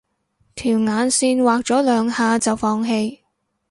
[0.55, 3.19] 條眼線畫咗兩下就放棄